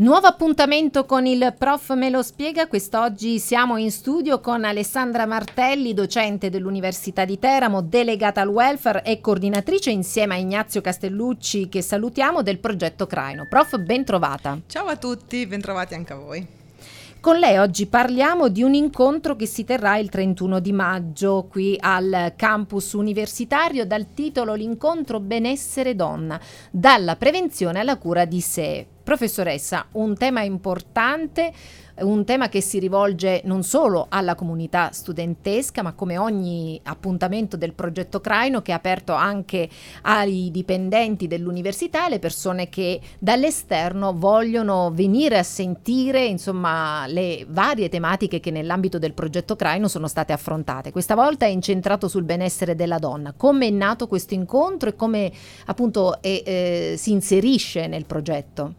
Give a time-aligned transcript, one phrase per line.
[0.00, 5.92] Nuovo appuntamento con il prof me lo spiega, quest'oggi siamo in studio con Alessandra Martelli,
[5.92, 12.42] docente dell'Università di Teramo, delegata al welfare e coordinatrice insieme a Ignazio Castellucci che salutiamo
[12.42, 13.48] del progetto Craino.
[13.48, 14.60] Prof, ben trovata.
[14.68, 16.46] Ciao a tutti, ben trovati anche a voi.
[17.18, 21.76] Con lei oggi parliamo di un incontro che si terrà il 31 di maggio qui
[21.76, 26.40] al campus universitario dal titolo L'incontro benessere donna,
[26.70, 28.86] dalla prevenzione alla cura di sé.
[29.08, 31.50] Professoressa, un tema importante
[32.00, 37.72] un tema che si rivolge non solo alla comunità studentesca, ma come ogni appuntamento del
[37.72, 39.68] progetto Craino che è aperto anche
[40.02, 48.40] ai dipendenti dell'università alle persone che dall'esterno vogliono venire a sentire insomma le varie tematiche
[48.40, 50.92] che nell'ambito del progetto Craino sono state affrontate.
[50.92, 53.34] Questa volta è incentrato sul benessere della donna.
[53.36, 55.32] Come è nato questo incontro e come
[55.66, 58.74] appunto è, eh, si inserisce nel progetto?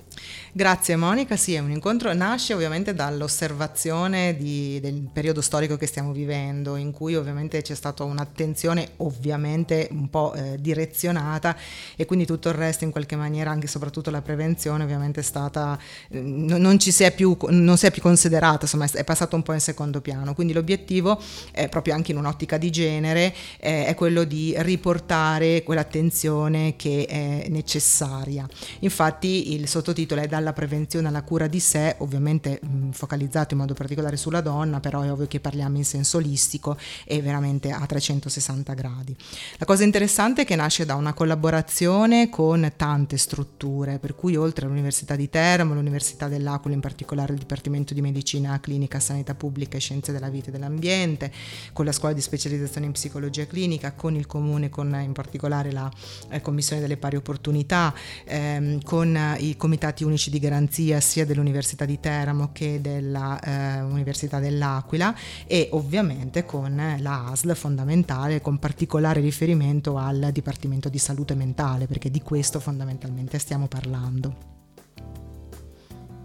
[0.52, 6.12] Grazie Monica, sì, è un incontro, nasce ovviamente dall'osservazione di, del periodo storico che stiamo
[6.12, 11.56] vivendo, in cui ovviamente c'è stata un'attenzione ovviamente un po' eh, direzionata
[11.96, 15.24] e quindi tutto il resto in qualche maniera, anche e soprattutto la prevenzione ovviamente è
[15.24, 19.36] stata, eh, non, ci si è più, non si è più considerata, insomma è passato
[19.36, 21.22] un po' in secondo piano, quindi l'obiettivo
[21.52, 27.46] è proprio anche in un'ottica di genere eh, è quello di riportare quell'attenzione che è
[27.50, 28.48] necessaria.
[28.80, 33.60] Infatti il sottotitolo è da dalla prevenzione alla cura di sé, ovviamente mh, focalizzato in
[33.60, 37.86] modo particolare sulla donna, però è ovvio che parliamo in senso olistico e veramente a
[37.86, 39.16] 360 gradi.
[39.58, 44.66] La cosa interessante è che nasce da una collaborazione con tante strutture, per cui oltre
[44.66, 49.80] all'Università di Teramo, l'Università dell'Aquila, in particolare il Dipartimento di Medicina Clinica, Sanità Pubblica e
[49.80, 51.32] Scienze della Vita e dell'Ambiente,
[51.74, 55.92] con la scuola di specializzazione in psicologia clinica, con il comune, con in particolare la
[56.30, 57.94] eh, Commissione delle pari opportunità,
[58.24, 64.38] ehm, con eh, i comitati unici uffici di garanzia sia dell'Università di Teramo che dell'Università
[64.38, 65.14] eh, dell'Aquila
[65.46, 72.10] e ovviamente con la ASL fondamentale con particolare riferimento al Dipartimento di Salute Mentale perché
[72.12, 74.59] di questo fondamentalmente stiamo parlando.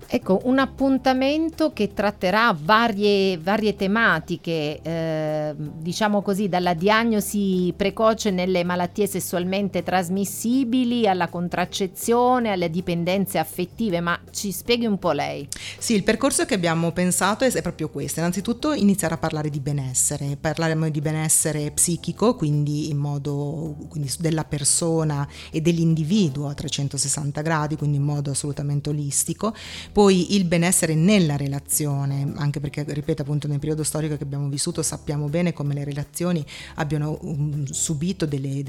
[0.07, 8.65] Ecco, un appuntamento che tratterà varie, varie tematiche, eh, diciamo così, dalla diagnosi precoce nelle
[8.65, 15.49] malattie sessualmente trasmissibili alla contraccezione, alle dipendenze affettive, ma ci spieghi un po' lei.
[15.79, 18.21] Sì, il percorso che abbiamo pensato è proprio questo.
[18.21, 24.45] Innanzitutto iniziare a parlare di benessere, parleremo di benessere psichico, quindi in modo quindi della
[24.45, 29.55] persona e dell'individuo a 360 gradi, quindi in modo assolutamente olistico.
[29.95, 34.83] Poi il benessere nella relazione, anche perché, ripeto, appunto nel periodo storico che abbiamo vissuto
[34.83, 36.45] sappiamo bene come le relazioni
[36.75, 38.65] abbiano um, subito delle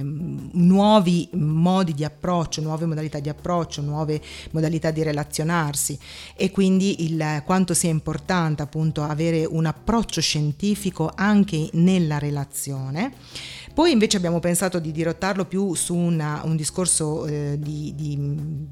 [0.00, 4.22] um, nuovi modi di approccio, nuove modalità di approccio, nuove
[4.52, 5.98] modalità di relazionarsi
[6.36, 13.12] e quindi il, quanto sia importante appunto avere un approccio scientifico anche nella relazione.
[13.74, 18.16] Poi invece abbiamo pensato di dirottarlo più su una, un discorso eh, di, di,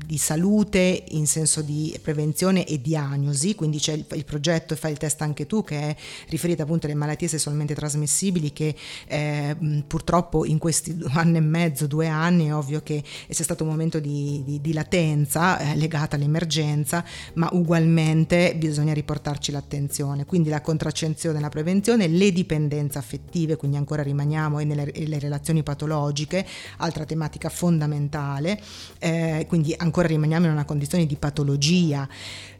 [0.06, 4.98] di, salute in senso di prevenzione e diagnosi, quindi c'è il, il, progetto Fai il
[4.98, 5.96] test anche tu che è
[6.28, 8.76] riferito appunto alle malattie sessualmente trasmissibili che
[9.08, 9.56] eh,
[9.88, 13.98] purtroppo in questi anni e mezzo, due anni è ovvio che c'è stato un momento
[13.98, 21.48] di, di latenza eh, legata all'emergenza, ma ugualmente bisogna riportarci l'attenzione, quindi la contraccezione, la
[21.48, 26.46] prevenzione, le dipendenze affettive, quindi ancora rimaniamo e nelle le relazioni patologiche,
[26.78, 28.60] altra tematica fondamentale,
[28.98, 32.08] eh, quindi ancora rimaniamo in una condizione di patologia.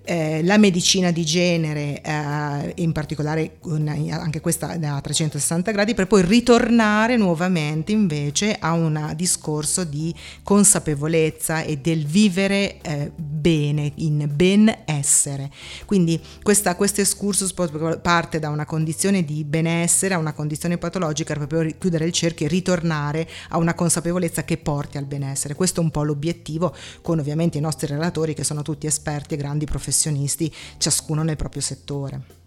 [0.04, 6.22] Eh, la medicina di genere, eh, in particolare anche questa da 360 gradi, per poi
[6.22, 10.12] ritornare nuovamente invece a un discorso di
[10.42, 13.12] consapevolezza e del vivere eh,
[13.42, 15.50] bene, in benessere.
[15.84, 17.52] Quindi questa, questo excursus
[18.00, 22.48] parte da una condizione di benessere a una condizione patologica poi chiudere il cerchio e
[22.48, 25.54] ritornare a una consapevolezza che porti al benessere.
[25.54, 29.36] Questo è un po' l'obiettivo con ovviamente i nostri relatori che sono tutti esperti e
[29.36, 32.41] grandi professionisti, ciascuno nel proprio settore.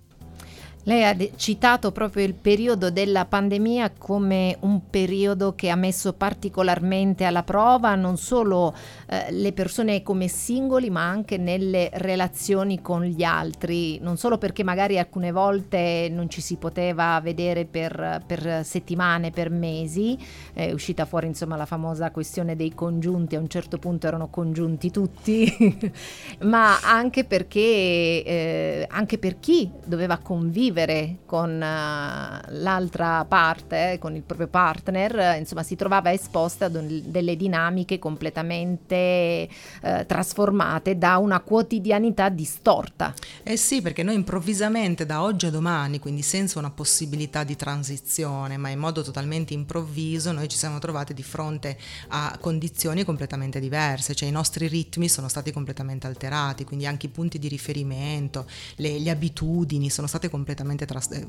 [0.87, 7.23] Lei ha citato proprio il periodo della pandemia come un periodo che ha messo particolarmente
[7.23, 8.71] alla prova non solo
[9.07, 14.63] eh, le persone come singoli ma anche nelle relazioni con gli altri, non solo perché
[14.63, 20.15] magari alcune volte non ci si poteva vedere per, per settimane, per mesi,
[20.53, 24.91] è uscita fuori insomma la famosa questione dei congiunti, a un certo punto erano congiunti
[24.91, 25.91] tutti,
[26.45, 28.64] ma anche perché eh,
[28.95, 35.75] anche per chi doveva convivere con uh, l'altra parte, con il proprio partner, insomma si
[35.75, 39.49] trovava esposta a delle dinamiche completamente
[39.81, 43.13] uh, trasformate da una quotidianità distorta.
[43.43, 48.55] Eh sì, perché noi improvvisamente da oggi a domani, quindi senza una possibilità di transizione,
[48.55, 51.77] ma in modo totalmente improvviso, noi ci siamo trovati di fronte
[52.09, 57.09] a condizioni completamente diverse, cioè i nostri ritmi sono stati completamente alterati, quindi anche i
[57.09, 58.45] punti di riferimento,
[58.77, 61.25] le, le abitudini sono state completamente tras- eh,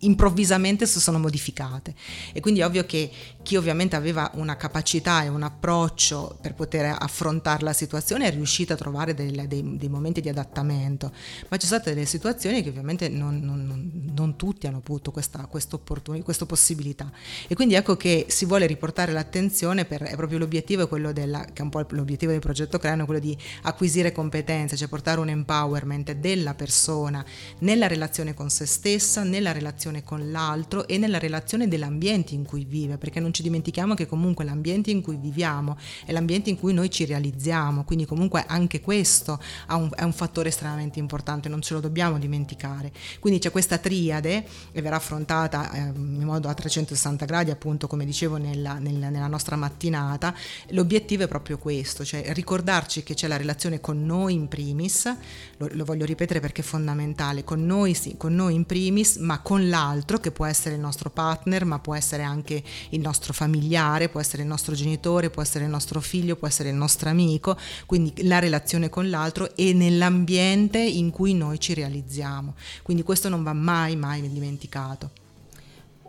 [0.00, 1.94] improvvisamente si sono modificate.
[2.32, 3.10] E quindi è ovvio che
[3.42, 8.72] chi ovviamente aveva una capacità e un approccio per poter affrontare la situazione è riuscito
[8.72, 11.12] a trovare dei, dei, dei momenti di adattamento,
[11.48, 15.46] ma ci sono state delle situazioni che ovviamente non, non, non tutti hanno avuto questa,
[15.46, 15.78] questa,
[16.46, 17.10] possibilità.
[17.46, 21.44] E quindi ecco che si vuole riportare l'attenzione per, è proprio l'obiettivo è quello della,
[21.44, 25.28] che è un po' l'obiettivo del progetto Crano, quello di acquisire competenze, cioè portare un
[25.28, 26.78] empowerment della persona
[27.58, 32.64] nella relazione con se stessa, nella relazione con l'altro e nella relazione dell'ambiente in cui
[32.64, 36.72] vive, perché non ci dimentichiamo che comunque l'ambiente in cui viviamo è l'ambiente in cui
[36.72, 41.80] noi ci realizziamo, quindi comunque anche questo è un fattore estremamente importante, non ce lo
[41.80, 42.92] dobbiamo dimenticare.
[43.18, 48.04] Quindi c'è questa triade e verrà affrontata eh, in modo a 360 gradi, appunto come
[48.04, 50.34] dicevo nella, nella, nostra mattinata.
[50.68, 55.12] L'obiettivo è proprio questo, cioè ricordarci che c'è la relazione con noi in primis,
[55.56, 59.68] lo, lo voglio ripetere perché fondamentale, con noi sì, con noi in primis, ma con
[59.68, 64.20] l'altro che può essere il nostro partner, ma può essere anche il nostro familiare, può
[64.20, 67.56] essere il nostro genitore, può essere il nostro figlio, può essere il nostro amico,
[67.86, 72.54] quindi la relazione con l'altro e nell'ambiente in cui noi ci realizziamo.
[72.82, 75.10] Quindi questo non va mai, mai dimenticato.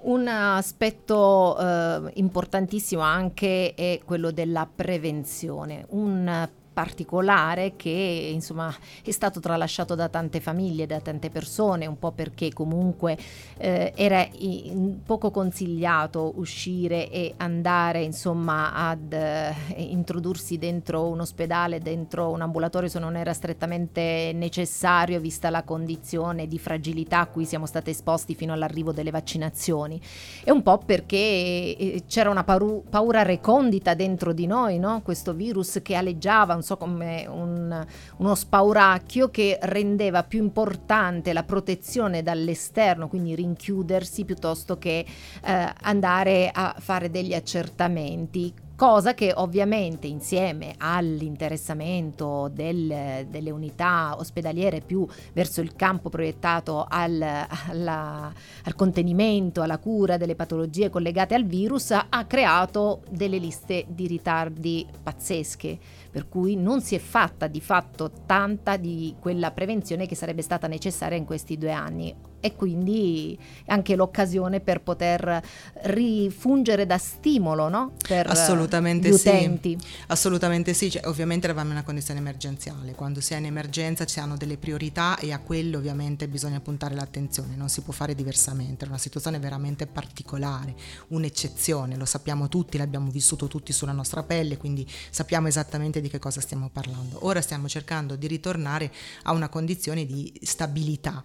[0.04, 8.74] Un aspetto eh, importantissimo anche è quello della prevenzione, un particolare che insomma
[9.04, 13.18] è stato tralasciato da tante famiglie, da tante persone, un po' perché comunque
[13.58, 21.80] eh, era in, poco consigliato uscire e andare insomma ad eh, introdursi dentro un ospedale,
[21.80, 27.46] dentro un ambulatorio se non era strettamente necessario vista la condizione di fragilità a cui
[27.46, 30.00] siamo stati esposti fino all'arrivo delle vaccinazioni
[30.44, 35.02] e un po' perché eh, c'era una paru- paura recondita dentro di noi, no?
[35.02, 37.86] questo virus che aleggiava non so come un,
[38.18, 45.04] uno spauracchio che rendeva più importante la protezione dall'esterno, quindi rinchiudersi piuttosto che
[45.44, 54.81] eh, andare a fare degli accertamenti cosa che ovviamente insieme all'interessamento del, delle unità ospedaliere
[54.81, 58.33] più verso il campo proiettato al, alla,
[58.63, 64.88] al, contenimento, alla cura delle patologie collegate al virus, ha creato delle liste di ritardi
[65.04, 65.77] pazzesche,
[66.10, 70.66] per cui non si è fatta di fatto tanta di quella prevenzione che sarebbe stata
[70.66, 75.42] necessaria in questi due anni e quindi anche l'occasione per poter
[75.84, 77.94] rifungere da stimolo no?
[78.06, 79.78] per assolutamente gli utenti.
[79.80, 79.88] Sì.
[80.08, 84.20] Assolutamente sì, cioè, ovviamente eravamo in una condizione emergenziale, quando si è in emergenza ci
[84.20, 88.86] hanno delle priorità e a quello ovviamente bisogna puntare l'attenzione, non si può fare diversamente,
[88.86, 90.76] è una situazione veramente particolare,
[91.10, 96.20] un'eccezione, lo sappiamo tutti, l'abbiamo vissuto tutti sulla nostra pelle, quindi sappiamo esattamente di che
[96.20, 97.26] cosa stiamo parlando.
[97.26, 98.92] Ora stiamo cercando di ritornare
[99.24, 101.24] a una condizione di stabilità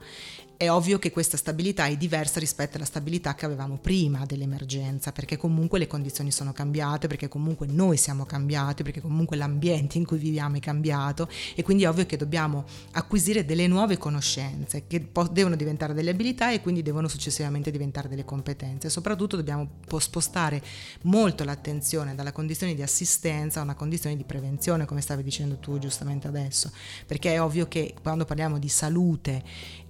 [0.56, 5.36] è ovvio che questa stabilità è diversa rispetto alla stabilità che avevamo prima dell'emergenza, perché
[5.36, 10.16] comunque le condizioni sono cambiate, perché comunque noi siamo cambiati, perché comunque l'ambiente in cui
[10.16, 15.28] viviamo è cambiato e quindi è ovvio che dobbiamo acquisire delle nuove conoscenze che po-
[15.28, 18.88] devono diventare delle abilità e quindi devono successivamente diventare delle competenze.
[18.88, 20.62] Soprattutto dobbiamo spostare
[21.02, 25.78] molto l'attenzione dalla condizione di assistenza a una condizione di prevenzione, come stavi dicendo tu
[25.78, 26.70] giustamente adesso,
[27.06, 29.44] perché è ovvio che quando parliamo di salute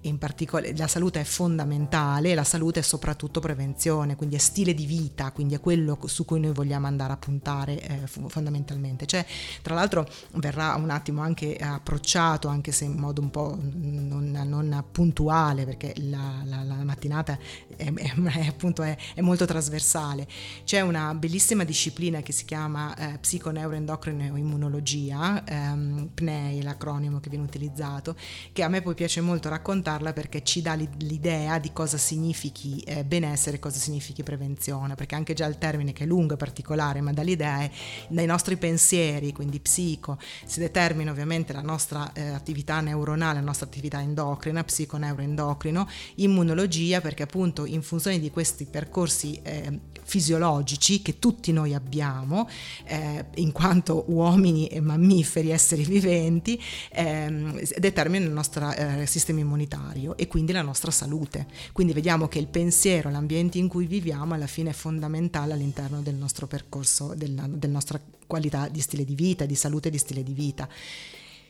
[0.08, 4.86] in particolare la salute è fondamentale, la salute è soprattutto prevenzione, quindi è stile di
[4.86, 9.06] vita, quindi è quello su cui noi vogliamo andare a puntare eh, fondamentalmente.
[9.06, 9.24] Cioè,
[9.62, 14.84] tra l'altro verrà un attimo anche approcciato, anche se in modo un po' non, non
[14.90, 17.38] puntuale, perché la, la, la mattinata
[17.76, 20.26] è, è, è, appunto è, molto trasversale.
[20.64, 27.44] C'è una bellissima disciplina che si chiama eh, psiconeuroendocrino immunologia, ehm, PNEI l'acronimo che viene
[27.44, 28.16] utilizzato,
[28.52, 32.80] che a me poi piace molto raccontare parla perché ci dà l'idea di cosa significhi
[32.80, 37.00] eh, benessere cosa significhi prevenzione, perché anche già il termine che è lungo e particolare,
[37.00, 37.70] ma dà l'idea è
[38.08, 43.64] dai nostri pensieri, quindi psico, si determina ovviamente la nostra eh, attività neuronale, la nostra
[43.64, 51.52] attività endocrina, psiconeuroendocrino, immunologia, perché appunto in funzione di questi percorsi eh, fisiologici che tutti
[51.52, 52.48] noi abbiamo,
[52.84, 56.60] eh, in quanto uomini e mammiferi, esseri viventi,
[56.92, 61.46] ehm, determina il nostro eh, sistema immunitario e quindi la nostra salute.
[61.72, 66.14] Quindi vediamo che il pensiero, l'ambiente in cui viviamo alla fine è fondamentale all'interno del
[66.14, 70.22] nostro percorso, della, della nostra qualità di stile di vita, di salute e di stile
[70.22, 70.68] di vita.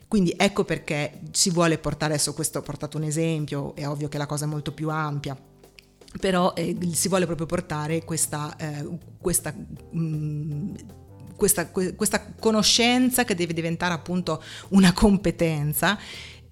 [0.09, 4.19] Quindi ecco perché si vuole portare, adesso questo ho portato un esempio, è ovvio che
[4.19, 5.37] la cosa è molto più ampia,
[6.19, 8.87] però eh, si vuole proprio portare questa, eh,
[9.21, 10.75] questa mh, mm,
[11.37, 15.99] questa, questa, conoscenza che deve diventare appunto una competenza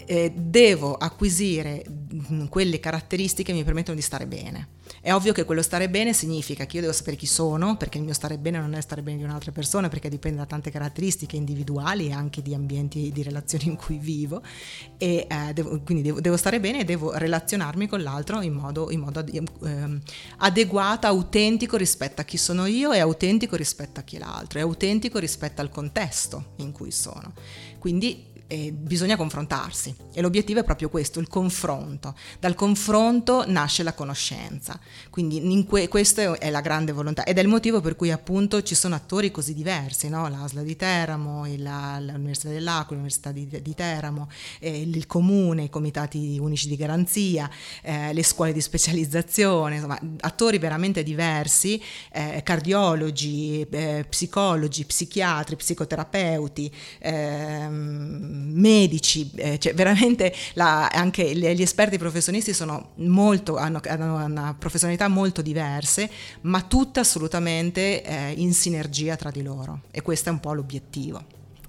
[0.06, 4.68] eh, devo acquisire mm, quelle caratteristiche che mi permettono di stare bene.
[5.00, 8.04] È ovvio che quello stare bene significa che io devo sapere chi sono, perché il
[8.04, 11.36] mio stare bene non è stare bene di un'altra persona, perché dipende da tante caratteristiche
[11.36, 14.42] individuali e anche di ambienti di relazioni in cui vivo.
[14.96, 18.90] E eh, devo, quindi devo, devo, stare bene e devo relazionarmi con l'altro in modo,
[18.90, 20.00] in modo eh,
[20.38, 24.62] adeguato, autentico rispetto a chi sono io e autentico rispetto a chi è l'altro, e
[24.62, 27.32] autentico rispetto al contesto in cui sono.
[27.78, 32.14] Quindi eh, bisogna confrontarsi e l'obiettivo è proprio questo, il confronto.
[32.38, 34.78] Dal confronto nasce la conoscenza,
[35.10, 38.74] quindi que- questa è la grande volontà ed è il motivo per cui appunto ci
[38.74, 40.28] sono attori così diversi, no?
[40.28, 44.28] l'ASLA di Teramo, il, l'Università dell'Aquila, l'Università di, di Teramo,
[44.60, 47.48] eh, il Comune, i comitati unici di garanzia,
[47.82, 51.80] eh, le scuole di specializzazione, insomma attori veramente diversi,
[52.12, 61.98] eh, cardiologi, eh, psicologi, psichiatri, psicoterapeuti, ehm, medici, eh, cioè veramente la, anche gli esperti
[61.98, 66.08] professionisti sono molto, hanno, hanno, una professionalità molto diverse,
[66.42, 71.22] ma tutte assolutamente eh, in sinergia tra di loro e questo è un po' l'obiettivo.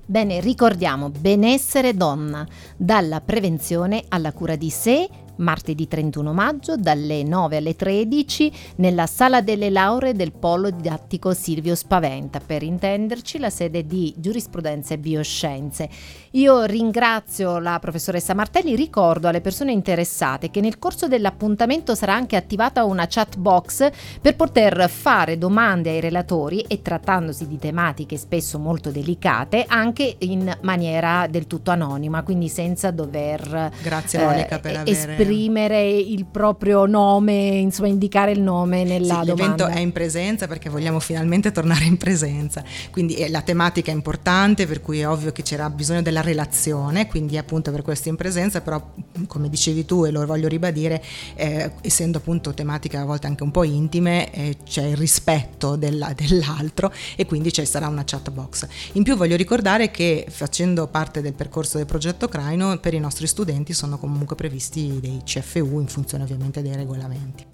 [0.08, 2.48] Bene, ricordiamo benessere donna,
[2.78, 9.42] dalla prevenzione alla cura di sé martedì 31 maggio dalle 9 alle 13 nella sala
[9.42, 15.89] delle lauree del Polo Didattico Silvio Spaventa, per intenderci la sede di giurisprudenza e bioscienze.
[16.32, 22.36] Io ringrazio la professoressa Martelli, ricordo alle persone interessate che nel corso dell'appuntamento sarà anche
[22.36, 23.89] attivata una chat box
[24.22, 30.56] per poter fare domande ai relatori e trattandosi di tematiche spesso molto delicate anche in
[30.62, 36.86] maniera del tutto anonima, quindi senza dover Grazie Monica eh, per aver esprimere il proprio
[36.86, 39.34] nome, insomma indicare il nome nella sì, domanda.
[39.34, 43.94] L'evento è in presenza perché vogliamo finalmente tornare in presenza, quindi eh, la tematica è
[43.94, 48.15] importante per cui è ovvio che c'era bisogno della relazione, quindi appunto per questo in
[48.15, 48.94] presenza, però
[49.27, 51.03] come dicevi tu e lo voglio ribadire,
[51.36, 56.13] eh, essendo appunto tematiche a volte anche un po' intime, eh, c'è il rispetto della,
[56.15, 58.67] dell'altro e quindi ci sarà una chat box.
[58.94, 63.27] In più voglio ricordare che facendo parte del percorso del progetto Craino per i nostri
[63.27, 67.45] studenti sono comunque previsti dei CFU in funzione ovviamente dei regolamenti.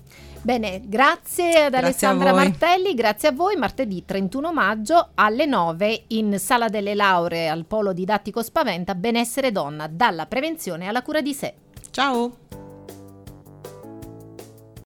[0.43, 3.55] Bene, grazie ad grazie Alessandra Martelli, grazie a voi.
[3.55, 9.87] Martedì 31 maggio alle 9 in Sala delle Lauree al Polo Didattico Spaventa, benessere donna,
[9.87, 11.53] dalla prevenzione alla cura di sé.
[11.91, 12.60] Ciao!